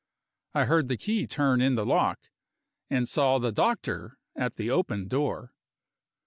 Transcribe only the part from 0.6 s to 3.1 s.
heard the key turn in the lock, and